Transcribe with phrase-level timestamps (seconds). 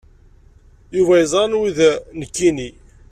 [0.95, 1.79] Yuba yeẓra anwi d
[2.19, 2.69] nekkni?